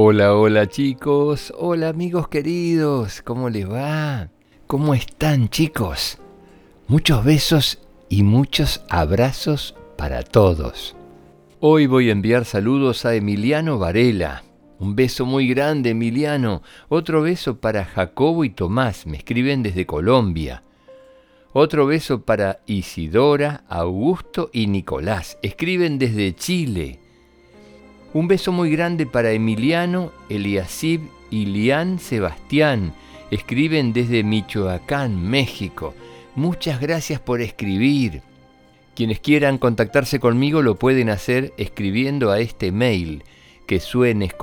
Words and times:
Hola, 0.00 0.36
hola 0.36 0.68
chicos, 0.68 1.52
hola 1.58 1.88
amigos 1.88 2.28
queridos, 2.28 3.20
¿cómo 3.20 3.50
les 3.50 3.68
va? 3.68 4.30
¿Cómo 4.68 4.94
están 4.94 5.48
chicos? 5.48 6.18
Muchos 6.86 7.24
besos 7.24 7.80
y 8.08 8.22
muchos 8.22 8.84
abrazos 8.90 9.74
para 9.96 10.22
todos. 10.22 10.94
Hoy 11.58 11.88
voy 11.88 12.10
a 12.10 12.12
enviar 12.12 12.44
saludos 12.44 13.04
a 13.06 13.16
Emiliano 13.16 13.80
Varela. 13.80 14.44
Un 14.78 14.94
beso 14.94 15.26
muy 15.26 15.48
grande, 15.48 15.90
Emiliano. 15.90 16.62
Otro 16.88 17.22
beso 17.22 17.58
para 17.58 17.84
Jacobo 17.84 18.44
y 18.44 18.50
Tomás, 18.50 19.04
me 19.04 19.16
escriben 19.16 19.64
desde 19.64 19.84
Colombia. 19.84 20.62
Otro 21.52 21.86
beso 21.86 22.22
para 22.22 22.60
Isidora, 22.66 23.64
Augusto 23.68 24.48
y 24.52 24.68
Nicolás, 24.68 25.38
escriben 25.42 25.98
desde 25.98 26.36
Chile. 26.36 27.00
Un 28.14 28.26
beso 28.26 28.52
muy 28.52 28.70
grande 28.70 29.04
para 29.04 29.32
Emiliano, 29.32 30.12
Eliasib 30.30 31.02
y 31.30 31.44
Lian 31.46 31.98
Sebastián. 31.98 32.94
Escriben 33.30 33.92
desde 33.92 34.22
Michoacán, 34.22 35.22
México. 35.28 35.94
Muchas 36.34 36.80
gracias 36.80 37.20
por 37.20 37.42
escribir. 37.42 38.22
Quienes 38.94 39.20
quieran 39.20 39.58
contactarse 39.58 40.18
conmigo 40.18 40.62
lo 40.62 40.76
pueden 40.76 41.10
hacer 41.10 41.52
escribiendo 41.58 42.30
a 42.30 42.40
este 42.40 42.72
mail 42.72 43.22
que 43.66 43.78
suenes 43.78 44.34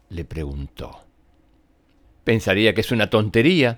le 0.10 0.26
preguntó. 0.26 1.06
Pensaría 2.24 2.74
que 2.74 2.82
es 2.82 2.92
una 2.92 3.12
tontería, 3.12 3.78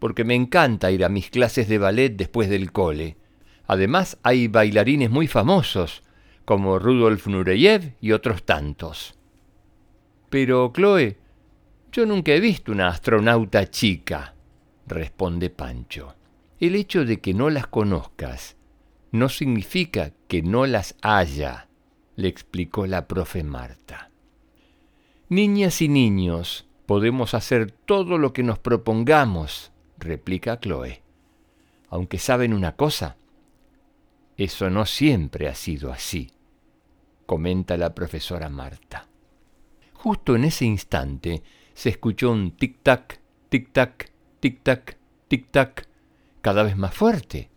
porque 0.00 0.22
me 0.22 0.34
encanta 0.34 0.90
ir 0.90 1.02
a 1.02 1.08
mis 1.08 1.30
clases 1.30 1.66
de 1.66 1.78
ballet 1.78 2.10
después 2.10 2.50
del 2.50 2.72
cole. 2.72 3.16
Además, 3.66 4.18
hay 4.22 4.48
bailarines 4.48 5.08
muy 5.08 5.28
famosos, 5.28 6.02
como 6.44 6.78
Rudolf 6.78 7.26
Nureyev 7.26 7.94
y 8.02 8.12
otros 8.12 8.42
tantos. 8.42 9.14
Pero, 10.28 10.70
Chloe, 10.74 11.16
yo 11.90 12.04
nunca 12.04 12.32
he 12.32 12.40
visto 12.40 12.70
una 12.70 12.88
astronauta 12.88 13.70
chica, 13.70 14.34
responde 14.86 15.48
Pancho. 15.48 16.16
El 16.60 16.74
hecho 16.74 17.06
de 17.06 17.18
que 17.18 17.32
no 17.32 17.48
las 17.48 17.66
conozcas 17.66 18.59
no 19.12 19.28
significa 19.28 20.12
que 20.28 20.42
no 20.42 20.66
las 20.66 20.96
haya, 21.02 21.68
le 22.16 22.28
explicó 22.28 22.86
la 22.86 23.08
profe 23.08 23.42
Marta. 23.42 24.10
Niñas 25.28 25.82
y 25.82 25.88
niños, 25.88 26.68
podemos 26.86 27.34
hacer 27.34 27.70
todo 27.70 28.18
lo 28.18 28.32
que 28.32 28.42
nos 28.42 28.58
propongamos, 28.58 29.72
replica 29.98 30.60
Chloe. 30.60 31.02
Aunque 31.88 32.18
saben 32.18 32.52
una 32.52 32.76
cosa, 32.76 33.16
eso 34.36 34.70
no 34.70 34.86
siempre 34.86 35.48
ha 35.48 35.54
sido 35.54 35.92
así, 35.92 36.30
comenta 37.26 37.76
la 37.76 37.94
profesora 37.94 38.48
Marta. 38.48 39.08
Justo 39.94 40.36
en 40.36 40.44
ese 40.44 40.64
instante 40.64 41.42
se 41.74 41.90
escuchó 41.90 42.30
un 42.30 42.56
tic-tac, 42.56 43.20
tic-tac, 43.50 44.10
tic-tac, 44.40 44.96
tic-tac, 45.28 45.86
cada 46.40 46.62
vez 46.62 46.76
más 46.76 46.94
fuerte 46.94 47.49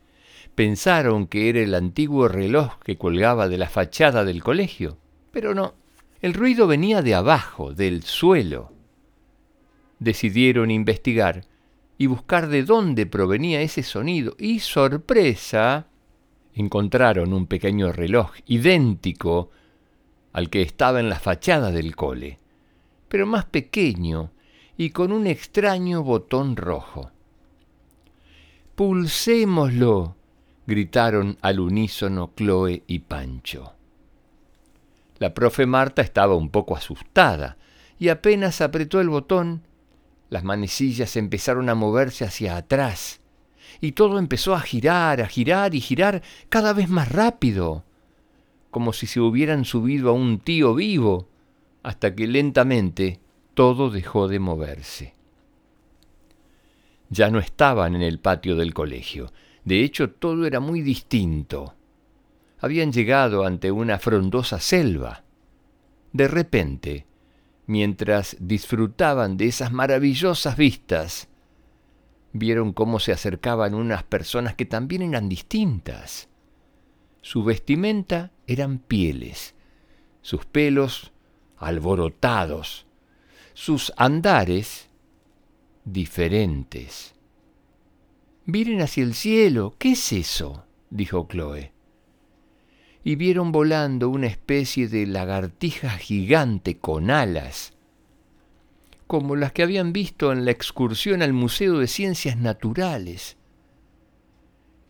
pensaron 0.56 1.28
que 1.28 1.50
era 1.50 1.60
el 1.60 1.74
antiguo 1.74 2.28
reloj 2.28 2.80
que 2.84 2.98
colgaba 2.98 3.48
de 3.48 3.58
la 3.58 3.70
fachada 3.70 4.24
del 4.24 4.44
colegio, 4.44 4.98
pero 5.32 5.54
no, 5.54 5.74
el 6.22 6.34
ruido 6.34 6.68
venía 6.68 7.02
de 7.02 7.16
abajo, 7.16 7.74
del 7.74 8.04
suelo. 8.04 8.72
Decidieron 10.00 10.72
investigar 10.72 11.46
y 11.98 12.08
buscar 12.08 12.48
de 12.48 12.64
dónde 12.64 13.06
provenía 13.06 13.62
ese 13.62 13.84
sonido 13.84 14.36
y 14.38 14.60
sorpresa, 14.60 15.88
encontraron 16.54 17.34
un 17.34 17.48
pequeño 17.48 17.92
reloj 17.92 18.32
idéntico 18.46 19.50
al 20.34 20.50
que 20.50 20.62
estaba 20.62 21.00
en 21.00 21.10
la 21.10 21.20
fachada 21.20 21.72
del 21.72 21.96
cole, 21.96 22.40
pero 23.08 23.26
más 23.26 23.46
pequeño 23.46 24.32
y 24.78 24.90
con 24.90 25.12
un 25.12 25.28
extraño 25.28 26.04
botón 26.04 26.56
rojo. 26.56 27.12
Pulsémoslo, 28.76 30.16
gritaron 30.66 31.38
al 31.42 31.60
unísono 31.60 32.32
Chloe 32.36 32.84
y 32.88 33.00
Pancho. 33.00 33.74
La 35.20 35.34
profe 35.34 35.66
Marta 35.66 36.02
estaba 36.02 36.36
un 36.36 36.50
poco 36.50 36.76
asustada 36.76 37.58
y 38.00 38.10
apenas 38.10 38.62
apretó 38.62 39.00
el 39.00 39.10
botón, 39.10 39.64
las 40.30 40.44
manecillas 40.44 41.16
empezaron 41.16 41.70
a 41.70 41.76
moverse 41.76 42.26
hacia 42.26 42.58
atrás 42.58 43.22
y 43.82 43.94
todo 43.94 44.20
empezó 44.20 44.56
a 44.56 44.62
girar, 44.62 45.22
a 45.22 45.28
girar 45.28 45.76
y 45.76 45.82
girar 45.82 46.22
cada 46.50 46.74
vez 46.74 46.90
más 46.90 47.12
rápido, 47.12 47.84
como 48.72 48.94
si 48.94 49.08
se 49.08 49.20
hubieran 49.20 49.66
subido 49.66 50.10
a 50.10 50.14
un 50.14 50.40
tío 50.40 50.74
vivo, 50.74 51.28
hasta 51.84 52.16
que 52.16 52.28
lentamente 52.28 53.20
todo 53.54 53.90
dejó 53.90 54.28
de 54.28 54.40
moverse. 54.40 55.14
Ya 57.10 57.30
no 57.30 57.40
estaban 57.40 57.96
en 57.96 58.02
el 58.02 58.20
patio 58.20 58.56
del 58.56 58.74
colegio, 58.74 59.32
de 59.66 59.84
hecho, 59.84 60.12
todo 60.12 60.46
era 60.46 60.60
muy 60.60 60.82
distinto. 60.82 61.76
Habían 62.60 62.92
llegado 62.92 63.46
ante 63.46 63.72
una 63.72 63.98
frondosa 63.98 64.60
selva. 64.60 65.24
De 66.12 66.28
repente, 66.28 67.06
mientras 67.66 68.36
disfrutaban 68.40 69.38
de 69.38 69.48
esas 69.48 69.72
maravillosas 69.72 70.58
vistas, 70.58 71.30
vieron 72.34 72.74
cómo 72.74 73.00
se 73.00 73.12
acercaban 73.12 73.74
unas 73.74 74.04
personas 74.04 74.56
que 74.56 74.66
también 74.66 75.02
eran 75.02 75.30
distintas. 75.30 76.30
Su 77.22 77.44
vestimenta 77.44 78.32
eran 78.48 78.80
pieles, 78.80 79.56
sus 80.22 80.46
pelos 80.46 81.14
alborotados, 81.58 82.86
sus 83.54 83.94
andares 83.96 84.90
diferentes. 85.86 87.13
Miren 88.46 88.82
hacia 88.82 89.04
el 89.04 89.14
cielo. 89.14 89.76
¿Qué 89.78 89.94
es 89.94 90.12
eso? 90.12 90.66
dijo 90.90 91.28
Chloe. 91.30 91.72
Y 93.06 93.16
vieron 93.16 93.52
volando 93.52 94.10
una 94.10 94.28
especie 94.28 94.88
de 94.88 95.06
lagartija 95.08 95.92
gigante 95.92 96.78
con 96.78 97.10
alas, 97.10 97.74
como 99.08 99.36
las 99.36 99.52
que 99.52 99.64
habían 99.64 99.94
visto 99.94 100.32
en 100.32 100.46
la 100.46 100.52
excursión 100.52 101.22
al 101.22 101.34
Museo 101.34 101.80
de 101.80 101.88
Ciencias 101.88 102.38
Naturales. 102.38 103.38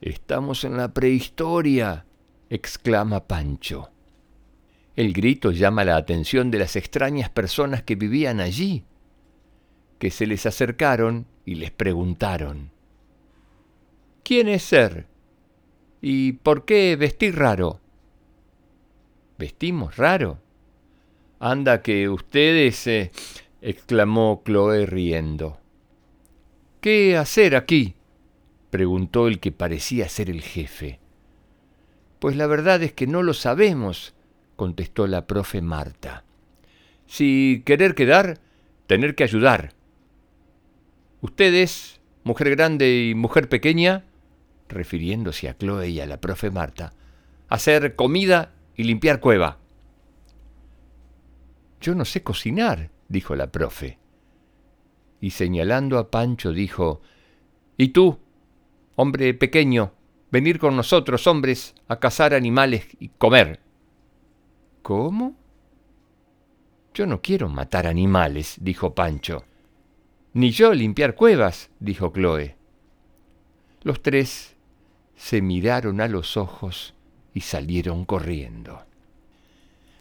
Estamos 0.01 0.63
en 0.63 0.77
la 0.77 0.93
prehistoria, 0.93 2.05
exclama 2.49 3.27
Pancho. 3.27 3.89
El 4.95 5.13
grito 5.13 5.51
llama 5.51 5.85
la 5.85 5.95
atención 5.95 6.51
de 6.51 6.59
las 6.59 6.75
extrañas 6.75 7.29
personas 7.29 7.81
que 7.81 7.95
vivían 7.95 8.39
allí, 8.39 8.83
que 9.97 10.11
se 10.11 10.27
les 10.27 10.45
acercaron 10.45 11.25
y 11.45 11.55
les 11.55 11.71
preguntaron, 11.71 12.72
¿Quién 14.23 14.47
es 14.47 14.63
ser? 14.63 15.05
¿Y 16.01 16.33
por 16.33 16.63
qué 16.63 16.95
vestir 16.95 17.35
raro? 17.35 17.81
¿Vestimos 19.37 19.97
raro? 19.97 20.39
Anda 21.39 21.81
que 21.81 22.07
ustedes, 22.07 22.87
eh, 22.87 23.11
exclamó 23.61 24.41
Chloe 24.45 24.85
riendo. 24.85 25.59
¿Qué 26.79 27.17
hacer 27.17 27.55
aquí? 27.55 27.95
preguntó 28.69 29.27
el 29.27 29.39
que 29.39 29.51
parecía 29.51 30.07
ser 30.07 30.29
el 30.29 30.41
jefe. 30.41 30.99
Pues 32.19 32.37
la 32.37 32.47
verdad 32.47 32.81
es 32.81 32.93
que 32.93 33.07
no 33.07 33.23
lo 33.23 33.33
sabemos, 33.33 34.13
contestó 34.55 35.05
la 35.05 35.27
profe 35.27 35.61
Marta. 35.61 36.23
Si 37.07 37.61
querer 37.65 37.93
quedar, 37.93 38.39
tener 38.87 39.15
que 39.15 39.25
ayudar. 39.25 39.73
Ustedes, 41.19 41.99
mujer 42.23 42.49
grande 42.51 43.09
y 43.09 43.15
mujer 43.15 43.49
pequeña, 43.49 44.05
refiriéndose 44.69 45.49
a 45.49 45.57
Chloe 45.57 45.89
y 45.89 45.99
a 45.99 46.05
la 46.05 46.19
profe 46.19 46.51
Marta, 46.51 46.93
hacer 47.49 47.95
comida 47.95 48.53
y 48.75 48.83
limpiar 48.83 49.19
cueva. 49.19 49.59
Yo 51.81 51.95
no 51.95 52.05
sé 52.05 52.23
cocinar, 52.23 52.89
dijo 53.07 53.35
la 53.35 53.51
profe. 53.51 53.99
Y 55.21 55.31
señalando 55.31 55.97
a 55.97 56.09
Pancho 56.09 56.51
dijo, 56.51 57.01
¿Y 57.77 57.89
tú, 57.89 58.19
hombre 58.95 59.33
pequeño, 59.33 59.93
venir 60.31 60.59
con 60.59 60.75
nosotros, 60.75 61.27
hombres, 61.27 61.75
a 61.87 61.99
cazar 61.99 62.33
animales 62.33 62.87
y 62.99 63.09
comer? 63.09 63.59
¿Cómo? 64.81 65.35
Yo 66.93 67.07
no 67.07 67.21
quiero 67.21 67.49
matar 67.49 67.87
animales, 67.87 68.57
dijo 68.61 68.93
Pancho. 68.93 69.45
Ni 70.33 70.51
yo 70.51 70.73
limpiar 70.73 71.15
cuevas, 71.15 71.69
dijo 71.79 72.11
Chloe. 72.13 72.55
Los 73.83 74.01
tres 74.01 74.52
se 75.15 75.41
miraron 75.41 76.01
a 76.01 76.07
los 76.07 76.37
ojos 76.37 76.93
y 77.33 77.41
salieron 77.41 78.05
corriendo. 78.05 78.83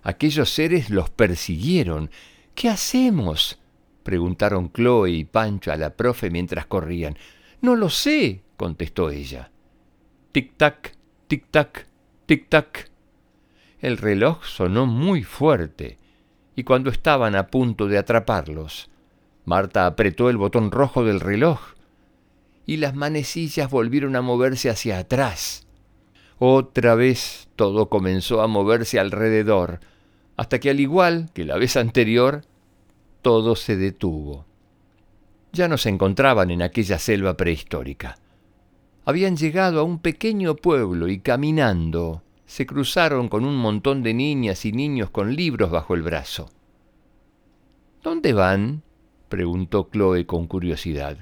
Aquellos 0.02 0.50
seres 0.50 0.90
los 0.90 1.10
persiguieron. 1.10 2.10
¿Qué 2.54 2.68
hacemos? 2.68 3.58
preguntaron 4.02 4.72
Chloe 4.72 5.10
y 5.10 5.24
Pancho 5.24 5.70
a 5.70 5.76
la 5.76 5.90
profe 5.90 6.30
mientras 6.30 6.66
corrían. 6.66 7.16
No 7.60 7.76
lo 7.76 7.88
sé, 7.88 8.42
contestó 8.56 9.10
ella. 9.10 9.50
Tic-tac, 10.32 10.92
tic-tac, 11.28 11.86
tic-tac. 12.26 12.90
El 13.80 13.98
reloj 13.98 14.44
sonó 14.44 14.86
muy 14.86 15.22
fuerte, 15.22 15.98
y 16.56 16.64
cuando 16.64 16.90
estaban 16.90 17.36
a 17.36 17.46
punto 17.48 17.86
de 17.86 17.98
atraparlos, 17.98 18.90
Marta 19.44 19.86
apretó 19.86 20.30
el 20.30 20.36
botón 20.36 20.70
rojo 20.70 21.04
del 21.04 21.20
reloj, 21.20 21.60
y 22.66 22.76
las 22.76 22.94
manecillas 22.94 23.70
volvieron 23.70 24.16
a 24.16 24.22
moverse 24.22 24.70
hacia 24.70 24.98
atrás. 24.98 25.66
Otra 26.38 26.94
vez 26.94 27.48
todo 27.56 27.88
comenzó 27.88 28.42
a 28.42 28.46
moverse 28.46 28.98
alrededor, 28.98 29.80
hasta 30.36 30.58
que 30.58 30.70
al 30.70 30.80
igual 30.80 31.30
que 31.34 31.44
la 31.44 31.56
vez 31.56 31.76
anterior, 31.76 32.42
todo 33.22 33.54
se 33.54 33.76
detuvo. 33.76 34.44
Ya 35.52 35.68
no 35.68 35.76
se 35.78 35.88
encontraban 35.88 36.50
en 36.50 36.62
aquella 36.62 36.98
selva 36.98 37.36
prehistórica. 37.36 38.16
Habían 39.04 39.36
llegado 39.36 39.80
a 39.80 39.84
un 39.84 39.98
pequeño 39.98 40.56
pueblo 40.56 41.08
y 41.08 41.18
caminando 41.18 42.22
se 42.46 42.66
cruzaron 42.66 43.28
con 43.28 43.44
un 43.44 43.56
montón 43.56 44.02
de 44.02 44.12
niñas 44.12 44.64
y 44.64 44.72
niños 44.72 45.10
con 45.10 45.34
libros 45.34 45.70
bajo 45.70 45.94
el 45.94 46.02
brazo. 46.02 46.50
¿Dónde 48.02 48.32
van? 48.32 48.82
preguntó 49.28 49.88
Chloe 49.90 50.26
con 50.26 50.46
curiosidad. 50.46 51.16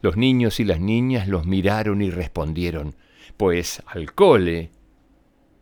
Los 0.00 0.16
niños 0.16 0.60
y 0.60 0.64
las 0.64 0.80
niñas 0.80 1.28
los 1.28 1.46
miraron 1.46 2.02
y 2.02 2.10
respondieron, 2.10 2.94
pues 3.36 3.82
al 3.86 4.12
cole. 4.12 4.70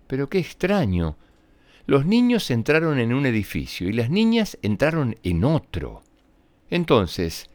Pero 0.06 0.28
qué 0.28 0.38
extraño, 0.38 1.16
los 1.86 2.04
niños 2.04 2.50
entraron 2.50 2.98
en 2.98 3.14
un 3.14 3.26
edificio 3.26 3.88
y 3.88 3.92
las 3.92 4.10
niñas 4.10 4.58
entraron 4.62 5.16
en 5.22 5.44
otro. 5.44 6.02
Entonces, 6.68 7.48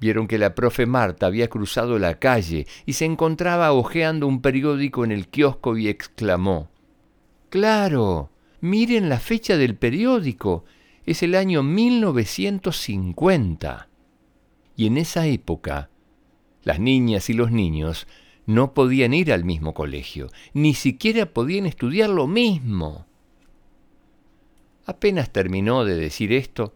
vieron 0.00 0.26
que 0.26 0.38
la 0.38 0.54
profe 0.54 0.84
Marta 0.84 1.26
había 1.26 1.48
cruzado 1.48 1.98
la 1.98 2.18
calle 2.18 2.66
y 2.86 2.94
se 2.94 3.04
encontraba 3.04 3.72
hojeando 3.72 4.26
un 4.26 4.42
periódico 4.42 5.04
en 5.04 5.12
el 5.12 5.28
kiosco 5.28 5.76
y 5.76 5.86
exclamó, 5.88 6.70
Claro, 7.50 8.32
miren 8.60 9.08
la 9.08 9.20
fecha 9.20 9.56
del 9.56 9.76
periódico, 9.76 10.64
es 11.06 11.22
el 11.22 11.36
año 11.36 11.62
1950. 11.62 13.88
Y 14.76 14.86
en 14.86 14.98
esa 14.98 15.26
época, 15.26 15.88
las 16.68 16.80
niñas 16.80 17.30
y 17.30 17.32
los 17.32 17.50
niños 17.50 18.06
no 18.44 18.74
podían 18.74 19.14
ir 19.14 19.32
al 19.32 19.42
mismo 19.42 19.72
colegio, 19.72 20.28
ni 20.52 20.74
siquiera 20.74 21.24
podían 21.24 21.64
estudiar 21.64 22.10
lo 22.10 22.26
mismo. 22.26 23.06
Apenas 24.84 25.30
terminó 25.30 25.86
de 25.86 25.96
decir 25.96 26.30
esto, 26.30 26.74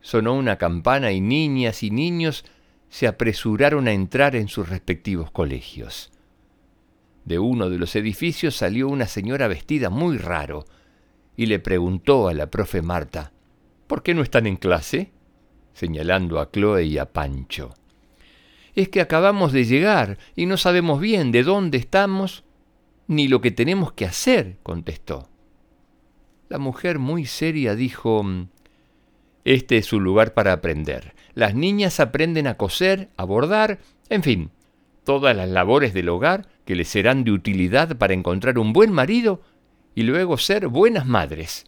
sonó 0.00 0.34
una 0.34 0.58
campana 0.58 1.10
y 1.10 1.20
niñas 1.20 1.82
y 1.82 1.90
niños 1.90 2.44
se 2.88 3.08
apresuraron 3.08 3.88
a 3.88 3.92
entrar 3.92 4.36
en 4.36 4.46
sus 4.46 4.68
respectivos 4.68 5.32
colegios. 5.32 6.12
De 7.24 7.40
uno 7.40 7.68
de 7.68 7.78
los 7.78 7.96
edificios 7.96 8.54
salió 8.54 8.86
una 8.86 9.08
señora 9.08 9.48
vestida 9.48 9.90
muy 9.90 10.18
raro 10.18 10.66
y 11.36 11.46
le 11.46 11.58
preguntó 11.58 12.28
a 12.28 12.34
la 12.34 12.48
profe 12.48 12.80
Marta, 12.80 13.32
¿por 13.88 14.04
qué 14.04 14.14
no 14.14 14.22
están 14.22 14.46
en 14.46 14.54
clase? 14.54 15.10
señalando 15.74 16.38
a 16.38 16.48
Chloe 16.52 16.84
y 16.84 16.98
a 16.98 17.06
Pancho. 17.12 17.74
Es 18.74 18.88
que 18.88 19.00
acabamos 19.00 19.52
de 19.52 19.64
llegar 19.64 20.18
y 20.34 20.46
no 20.46 20.56
sabemos 20.56 21.00
bien 21.00 21.32
de 21.32 21.42
dónde 21.42 21.78
estamos 21.78 22.44
ni 23.06 23.28
lo 23.28 23.40
que 23.40 23.50
tenemos 23.50 23.92
que 23.92 24.06
hacer, 24.06 24.58
contestó. 24.62 25.28
La 26.48 26.58
mujer 26.58 26.98
muy 26.98 27.26
seria 27.26 27.74
dijo, 27.74 28.24
Este 29.44 29.78
es 29.78 29.86
su 29.86 30.00
lugar 30.00 30.34
para 30.34 30.52
aprender. 30.52 31.14
Las 31.34 31.54
niñas 31.54 32.00
aprenden 32.00 32.46
a 32.46 32.56
coser, 32.56 33.10
a 33.16 33.24
bordar, 33.24 33.78
en 34.08 34.22
fin, 34.22 34.50
todas 35.04 35.36
las 35.36 35.48
labores 35.48 35.94
del 35.94 36.08
hogar 36.08 36.46
que 36.64 36.76
les 36.76 36.88
serán 36.88 37.24
de 37.24 37.32
utilidad 37.32 37.96
para 37.96 38.14
encontrar 38.14 38.58
un 38.58 38.72
buen 38.72 38.92
marido 38.92 39.42
y 39.94 40.02
luego 40.02 40.38
ser 40.38 40.68
buenas 40.68 41.06
madres. 41.06 41.66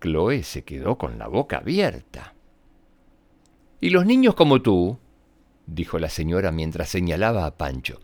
Chloe 0.00 0.42
se 0.42 0.64
quedó 0.64 0.98
con 0.98 1.18
la 1.18 1.28
boca 1.28 1.58
abierta. 1.58 2.34
¿Y 3.80 3.90
los 3.90 4.06
niños 4.06 4.34
como 4.34 4.62
tú? 4.62 4.98
Dijo 5.68 5.98
la 5.98 6.08
señora 6.08 6.50
mientras 6.50 6.88
señalaba 6.88 7.46
a 7.46 7.56
Pancho. 7.56 8.00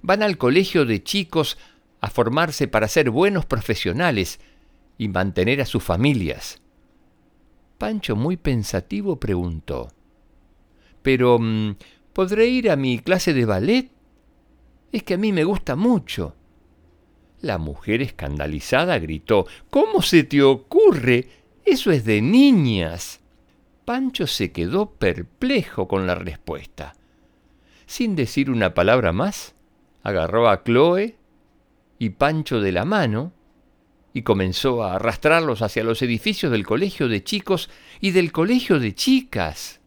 Van 0.00 0.22
al 0.22 0.38
colegio 0.38 0.86
de 0.86 1.02
chicos 1.02 1.58
a 2.00 2.08
formarse 2.08 2.68
para 2.68 2.88
ser 2.88 3.10
buenos 3.10 3.44
profesionales 3.44 4.40
y 4.96 5.08
mantener 5.08 5.60
a 5.60 5.66
sus 5.66 5.82
familias. 5.82 6.60
Pancho, 7.76 8.16
muy 8.16 8.36
pensativo, 8.36 9.18
preguntó, 9.18 9.88
¿Pero 11.02 11.38
mm, 11.38 11.76
podré 12.12 12.46
ir 12.46 12.70
a 12.70 12.76
mi 12.76 12.98
clase 12.98 13.32
de 13.32 13.44
ballet? 13.44 13.90
Es 14.92 15.02
que 15.02 15.14
a 15.14 15.18
mí 15.18 15.32
me 15.32 15.44
gusta 15.44 15.76
mucho. 15.76 16.34
La 17.40 17.58
mujer 17.58 18.02
escandalizada 18.02 18.98
gritó, 18.98 19.46
¿Cómo 19.70 20.02
se 20.02 20.24
te 20.24 20.42
ocurre? 20.42 21.28
Eso 21.64 21.92
es 21.92 22.04
de 22.04 22.20
niñas. 22.20 23.20
Pancho 23.84 24.26
se 24.26 24.52
quedó 24.52 24.90
perplejo 24.90 25.86
con 25.86 26.06
la 26.06 26.14
respuesta. 26.14 26.94
Sin 27.88 28.16
decir 28.16 28.50
una 28.50 28.74
palabra 28.74 29.14
más, 29.14 29.54
agarró 30.02 30.50
a 30.50 30.62
Chloe 30.62 31.16
y 31.98 32.10
Pancho 32.10 32.60
de 32.60 32.70
la 32.70 32.84
mano 32.84 33.32
y 34.12 34.22
comenzó 34.22 34.84
a 34.84 34.96
arrastrarlos 34.96 35.62
hacia 35.62 35.84
los 35.84 36.02
edificios 36.02 36.52
del 36.52 36.66
colegio 36.66 37.08
de 37.08 37.24
chicos 37.24 37.70
y 37.98 38.10
del 38.10 38.30
colegio 38.30 38.78
de 38.78 38.94
chicas. 38.94 39.80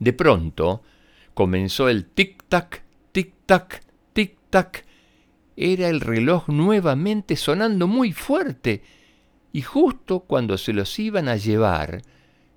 De 0.00 0.12
pronto 0.12 0.82
comenzó 1.32 1.88
el 1.88 2.12
tic-tac, 2.12 2.82
tic-tac, 3.12 3.82
tic-tac. 4.12 4.84
Era 5.56 5.88
el 5.88 6.00
reloj 6.00 6.48
nuevamente 6.48 7.36
sonando 7.36 7.86
muy 7.86 8.12
fuerte, 8.12 8.82
y 9.52 9.62
justo 9.62 10.20
cuando 10.20 10.58
se 10.58 10.72
los 10.72 10.98
iban 10.98 11.28
a 11.28 11.36
llevar, 11.36 12.02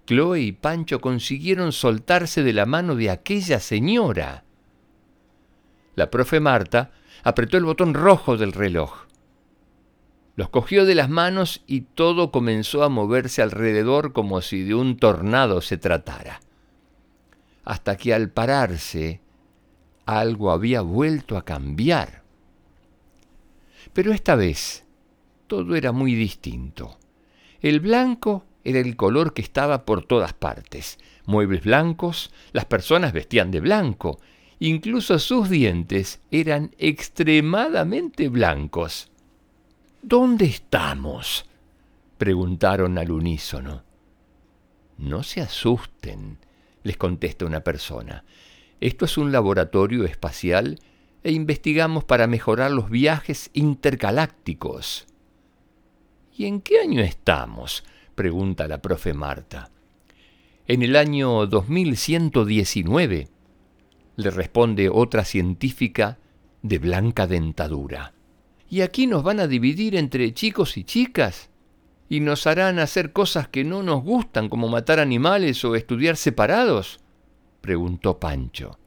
Chloe 0.09 0.41
y 0.41 0.51
Pancho 0.53 1.01
consiguieron 1.01 1.71
soltarse 1.71 2.41
de 2.41 2.51
la 2.51 2.65
mano 2.65 2.95
de 2.95 3.11
aquella 3.11 3.59
señora. 3.59 4.43
La 5.93 6.09
profe 6.09 6.39
Marta 6.39 6.89
apretó 7.23 7.57
el 7.57 7.65
botón 7.65 7.93
rojo 7.93 8.35
del 8.35 8.53
reloj. 8.53 9.05
Los 10.35 10.49
cogió 10.49 10.85
de 10.85 10.95
las 10.95 11.09
manos 11.09 11.61
y 11.67 11.81
todo 11.81 12.31
comenzó 12.31 12.81
a 12.81 12.89
moverse 12.89 13.43
alrededor 13.43 14.11
como 14.11 14.41
si 14.41 14.63
de 14.63 14.73
un 14.73 14.97
tornado 14.97 15.61
se 15.61 15.77
tratara. 15.77 16.39
Hasta 17.63 17.95
que 17.95 18.11
al 18.11 18.31
pararse, 18.31 19.21
algo 20.07 20.49
había 20.49 20.81
vuelto 20.81 21.37
a 21.37 21.45
cambiar. 21.45 22.23
Pero 23.93 24.11
esta 24.11 24.33
vez 24.33 24.85
todo 25.45 25.75
era 25.75 25.91
muy 25.91 26.15
distinto. 26.15 26.97
El 27.61 27.79
blanco 27.79 28.48
era 28.69 28.79
el 28.79 28.95
color 28.95 29.33
que 29.33 29.41
estaba 29.41 29.85
por 29.85 30.05
todas 30.05 30.33
partes. 30.33 30.99
Muebles 31.25 31.63
blancos, 31.63 32.31
las 32.51 32.65
personas 32.65 33.13
vestían 33.13 33.49
de 33.49 33.59
blanco, 33.59 34.19
incluso 34.59 35.17
sus 35.17 35.49
dientes 35.49 36.21
eran 36.29 36.75
extremadamente 36.77 38.29
blancos. 38.29 39.09
¿Dónde 40.01 40.45
estamos? 40.45 41.45
preguntaron 42.17 42.97
al 42.97 43.11
unísono. 43.11 43.83
No 44.97 45.23
se 45.23 45.41
asusten, 45.41 46.37
les 46.83 46.97
contesta 46.97 47.45
una 47.45 47.61
persona. 47.61 48.23
Esto 48.81 49.05
es 49.05 49.17
un 49.17 49.31
laboratorio 49.31 50.05
espacial 50.05 50.79
e 51.23 51.31
investigamos 51.31 52.03
para 52.03 52.27
mejorar 52.27 52.71
los 52.71 52.89
viajes 52.89 53.49
intergalácticos. 53.53 55.07
¿Y 56.37 56.45
en 56.45 56.61
qué 56.61 56.79
año 56.79 57.01
estamos? 57.01 57.83
Pregunta 58.19 58.67
la 58.67 58.81
profe 58.81 59.13
Marta. 59.13 59.71
En 60.67 60.81
el 60.81 60.97
año 60.97 61.47
2119, 61.47 63.29
le 64.17 64.29
responde 64.29 64.89
otra 64.89 65.23
científica 65.23 66.17
de 66.61 66.79
blanca 66.79 67.27
dentadura. 67.27 68.11
¿Y 68.69 68.81
aquí 68.81 69.07
nos 69.07 69.23
van 69.23 69.39
a 69.39 69.47
dividir 69.47 69.95
entre 69.95 70.33
chicos 70.33 70.75
y 70.75 70.83
chicas? 70.83 71.49
¿Y 72.09 72.19
nos 72.19 72.45
harán 72.45 72.79
hacer 72.79 73.13
cosas 73.13 73.47
que 73.47 73.63
no 73.63 73.83
nos 73.83 74.03
gustan, 74.03 74.49
como 74.49 74.67
matar 74.67 74.99
animales 74.99 75.63
o 75.63 75.75
estudiar 75.75 76.17
separados? 76.17 76.99
preguntó 77.61 78.19
Pancho. 78.19 78.77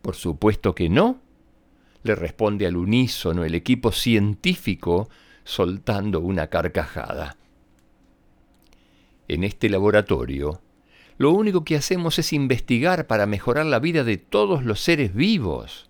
Por 0.00 0.14
supuesto 0.14 0.76
que 0.76 0.88
no, 0.88 1.18
le 2.04 2.14
responde 2.14 2.68
al 2.68 2.76
unísono 2.76 3.42
el 3.42 3.56
equipo 3.56 3.90
científico 3.90 5.08
soltando 5.42 6.20
una 6.20 6.46
carcajada. 6.46 7.36
En 9.32 9.44
este 9.44 9.70
laboratorio, 9.70 10.60
lo 11.16 11.32
único 11.32 11.64
que 11.64 11.74
hacemos 11.74 12.18
es 12.18 12.34
investigar 12.34 13.06
para 13.06 13.24
mejorar 13.24 13.64
la 13.64 13.78
vida 13.78 14.04
de 14.04 14.18
todos 14.18 14.62
los 14.62 14.78
seres 14.80 15.14
vivos. 15.14 15.88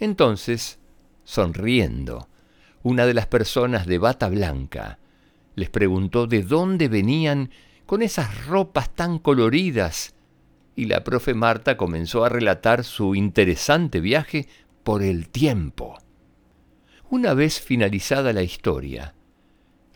Entonces, 0.00 0.80
sonriendo, 1.22 2.26
una 2.82 3.06
de 3.06 3.14
las 3.14 3.28
personas 3.28 3.86
de 3.86 3.98
bata 3.98 4.28
blanca 4.28 4.98
les 5.54 5.70
preguntó 5.70 6.26
de 6.26 6.42
dónde 6.42 6.88
venían 6.88 7.50
con 7.86 8.02
esas 8.02 8.46
ropas 8.48 8.92
tan 8.92 9.20
coloridas 9.20 10.16
y 10.74 10.86
la 10.86 11.04
profe 11.04 11.34
Marta 11.34 11.76
comenzó 11.76 12.24
a 12.24 12.28
relatar 12.28 12.82
su 12.82 13.14
interesante 13.14 14.00
viaje 14.00 14.48
por 14.82 15.04
el 15.04 15.28
tiempo. 15.28 15.96
Una 17.10 17.32
vez 17.34 17.60
finalizada 17.60 18.32
la 18.32 18.42
historia, 18.42 19.14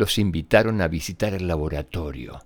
los 0.00 0.19
invitaron 0.19 0.80
a 0.80 0.88
visitar 0.88 1.35
el 1.35 1.47
laboratorio, 1.47 2.40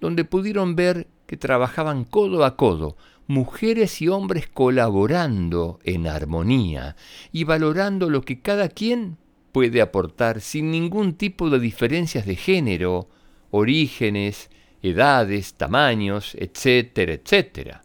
donde 0.00 0.24
pudieron 0.24 0.74
ver 0.74 1.06
que 1.28 1.36
trabajaban 1.36 2.04
codo 2.04 2.44
a 2.44 2.56
codo 2.56 2.96
mujeres 3.28 4.02
y 4.02 4.08
hombres 4.08 4.48
colaborando 4.48 5.78
en 5.84 6.08
armonía 6.08 6.96
y 7.30 7.44
valorando 7.44 8.10
lo 8.10 8.22
que 8.22 8.40
cada 8.40 8.68
quien 8.68 9.18
puede 9.52 9.80
aportar 9.80 10.40
sin 10.40 10.72
ningún 10.72 11.14
tipo 11.14 11.48
de 11.48 11.60
diferencias 11.60 12.26
de 12.26 12.34
género, 12.34 13.08
orígenes, 13.52 14.50
edades, 14.82 15.54
tamaños, 15.54 16.34
etcétera, 16.34 17.12
etcétera. 17.12 17.82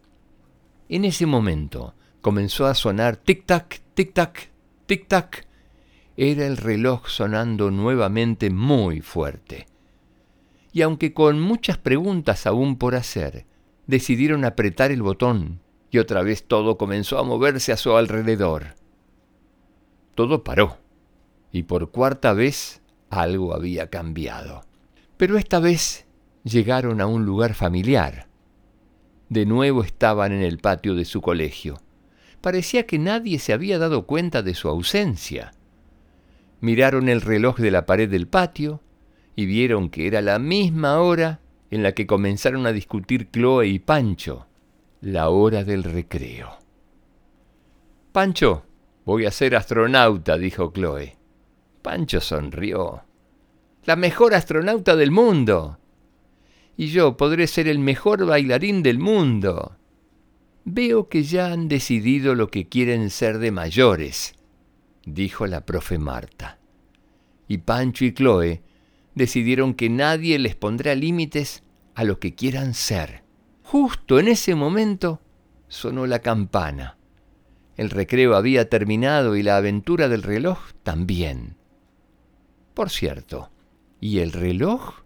En 0.89 1.05
ese 1.05 1.27
momento 1.27 1.93
comenzó 2.21 2.65
a 2.65 2.73
sonar 2.73 3.17
tic-tac, 3.17 3.81
tic-tac, 3.95 4.49
tic-tac. 4.87 5.45
Era 6.15 6.45
el 6.45 6.57
reloj 6.57 7.07
sonando 7.07 7.71
nuevamente 7.71 8.49
muy 8.49 9.01
fuerte. 9.01 9.65
Y 10.71 10.81
aunque 10.83 11.13
con 11.13 11.39
muchas 11.39 11.77
preguntas 11.77 12.45
aún 12.45 12.77
por 12.77 12.95
hacer, 12.95 13.45
decidieron 13.87 14.45
apretar 14.45 14.91
el 14.91 15.01
botón 15.01 15.59
y 15.89 15.97
otra 15.97 16.21
vez 16.23 16.45
todo 16.45 16.77
comenzó 16.77 17.19
a 17.19 17.23
moverse 17.23 17.71
a 17.71 17.77
su 17.77 17.95
alrededor. 17.95 18.75
Todo 20.15 20.43
paró 20.43 20.77
y 21.51 21.63
por 21.63 21.91
cuarta 21.91 22.33
vez 22.33 22.81
algo 23.09 23.53
había 23.53 23.89
cambiado. 23.89 24.65
Pero 25.17 25.37
esta 25.37 25.59
vez 25.59 26.05
llegaron 26.43 27.01
a 27.01 27.07
un 27.07 27.25
lugar 27.25 27.53
familiar. 27.53 28.27
De 29.29 29.45
nuevo 29.45 29.83
estaban 29.83 30.31
en 30.31 30.41
el 30.41 30.59
patio 30.59 30.95
de 30.95 31.05
su 31.05 31.21
colegio. 31.21 31.79
Parecía 32.41 32.85
que 32.85 32.99
nadie 32.99 33.39
se 33.39 33.53
había 33.53 33.79
dado 33.79 34.05
cuenta 34.05 34.41
de 34.41 34.53
su 34.53 34.67
ausencia. 34.67 35.53
Miraron 36.63 37.09
el 37.09 37.19
reloj 37.19 37.57
de 37.57 37.71
la 37.71 37.85
pared 37.85 38.09
del 38.09 38.27
patio 38.27 38.79
y 39.35 39.45
vieron 39.45 39.89
que 39.89 40.07
era 40.07 40.21
la 40.21 40.39
misma 40.39 41.01
hora 41.01 41.41
en 41.69 41.83
la 41.83 41.91
que 41.91 42.07
comenzaron 42.07 42.65
a 42.65 42.71
discutir 42.71 43.29
Chloe 43.29 43.67
y 43.67 43.79
Pancho, 43.79 44.47
la 45.01 45.27
hora 45.27 45.65
del 45.65 45.83
recreo. 45.83 46.57
Pancho, 48.13 48.63
voy 49.03 49.25
a 49.25 49.31
ser 49.31 49.57
astronauta, 49.57 50.37
dijo 50.37 50.71
Chloe. 50.73 51.17
Pancho 51.81 52.21
sonrió. 52.21 53.03
La 53.83 53.97
mejor 53.97 54.33
astronauta 54.33 54.95
del 54.95 55.11
mundo 55.11 55.79
y 56.77 56.87
yo 56.87 57.17
podré 57.17 57.47
ser 57.47 57.67
el 57.67 57.79
mejor 57.79 58.25
bailarín 58.25 58.83
del 58.83 58.99
mundo. 58.99 59.75
Veo 60.65 61.09
que 61.09 61.23
ya 61.23 61.51
han 61.51 61.67
decidido 61.67 62.35
lo 62.35 62.47
que 62.47 62.67
quieren 62.69 63.09
ser 63.09 63.37
de 63.39 63.51
mayores, 63.51 64.33
dijo 65.05 65.47
la 65.47 65.65
profe 65.65 65.97
Marta. 65.97 66.59
Y 67.47 67.59
Pancho 67.59 68.05
y 68.05 68.13
Chloe 68.13 68.63
decidieron 69.15 69.73
que 69.73 69.89
nadie 69.89 70.39
les 70.39 70.55
pondrá 70.55 70.95
límites 70.95 71.63
a 71.95 72.03
lo 72.03 72.19
que 72.19 72.35
quieran 72.35 72.73
ser. 72.73 73.23
Justo 73.63 74.19
en 74.19 74.27
ese 74.27 74.55
momento 74.55 75.21
sonó 75.67 76.05
la 76.05 76.19
campana. 76.19 76.97
El 77.75 77.89
recreo 77.89 78.35
había 78.35 78.69
terminado 78.69 79.35
y 79.35 79.43
la 79.43 79.57
aventura 79.57 80.07
del 80.07 80.23
reloj 80.23 80.59
también. 80.83 81.57
Por 82.73 82.89
cierto, 82.89 83.51
¿y 83.99 84.19
el 84.19 84.31
reloj? 84.31 85.03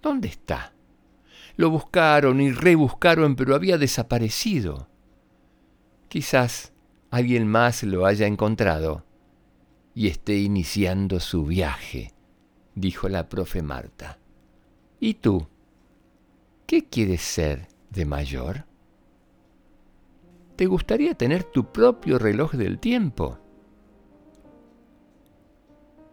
¿Dónde 0.00 0.28
está? 0.28 0.72
Lo 1.56 1.70
buscaron 1.70 2.40
y 2.40 2.50
rebuscaron, 2.52 3.36
pero 3.36 3.54
había 3.54 3.78
desaparecido. 3.78 4.88
Quizás 6.08 6.71
alguien 7.12 7.46
más 7.46 7.82
lo 7.82 8.06
haya 8.06 8.26
encontrado 8.26 9.04
y 9.94 10.08
esté 10.08 10.38
iniciando 10.38 11.20
su 11.20 11.44
viaje, 11.44 12.14
dijo 12.74 13.06
la 13.10 13.28
profe 13.28 13.60
Marta. 13.60 14.18
¿Y 14.98 15.14
tú? 15.14 15.46
¿Qué 16.66 16.88
quieres 16.88 17.20
ser 17.20 17.68
de 17.90 18.06
mayor? 18.06 18.64
¿Te 20.56 20.64
gustaría 20.64 21.12
tener 21.12 21.44
tu 21.44 21.70
propio 21.70 22.18
reloj 22.18 22.52
del 22.52 22.78
tiempo? 22.78 23.38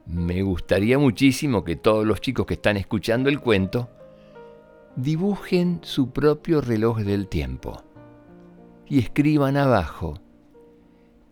Me 0.05 0.41
gustaría 0.41 0.99
muchísimo 0.99 1.63
que 1.63 1.77
todos 1.77 2.05
los 2.05 2.19
chicos 2.19 2.45
que 2.45 2.55
están 2.55 2.75
escuchando 2.75 3.29
el 3.29 3.39
cuento 3.39 3.89
dibujen 4.97 5.79
su 5.81 6.11
propio 6.11 6.59
reloj 6.59 6.99
del 6.99 7.29
tiempo 7.29 7.81
y 8.85 8.99
escriban 8.99 9.55
abajo 9.55 10.19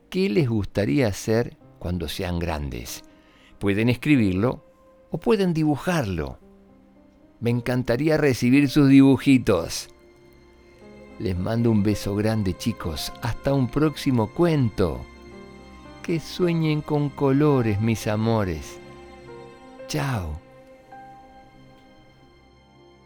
qué 0.10 0.30
les 0.30 0.50
gustaría 0.50 1.08
hacer 1.08 1.58
cuando 1.80 2.08
sean 2.08 2.40
grandes. 2.40 3.04
Pueden 3.60 3.90
escribirlo 3.90 4.64
o 5.12 5.18
pueden 5.18 5.54
dibujarlo. 5.54 6.40
Me 7.40 7.50
encantaría 7.50 8.18
recibir 8.18 8.70
sus 8.70 8.90
dibujitos. 8.90 9.90
Les 11.20 11.38
mando 11.38 11.72
un 11.72 11.84
beso 11.84 12.16
grande 12.16 12.56
chicos. 12.56 13.12
Hasta 13.22 13.54
un 13.54 13.68
próximo 13.68 14.34
cuento 14.34 15.06
que 16.04 16.20
sueñen 16.20 16.82
con 16.82 17.10
colores, 17.10 17.82
mis 17.82 18.08
amores. 18.08 18.80
Chao. 19.88 20.47